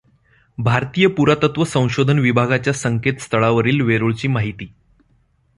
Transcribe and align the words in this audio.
भारतीय 0.57 1.07
पुरातत्व 1.07 1.63
संशोधन 1.63 2.19
विभागाच्या 2.19 2.73
संकेतस्थळावरील 2.73 3.81
वेरूळची 3.81 4.27
माहिती. 4.27 4.73